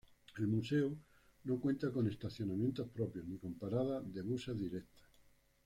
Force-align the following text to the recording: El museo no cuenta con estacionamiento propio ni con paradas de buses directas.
El 0.39 0.47
museo 0.47 0.97
no 1.43 1.59
cuenta 1.59 1.91
con 1.91 2.07
estacionamiento 2.07 2.87
propio 2.87 3.21
ni 3.23 3.37
con 3.37 3.53
paradas 3.53 4.11
de 4.11 4.23
buses 4.23 4.57
directas. 4.57 5.07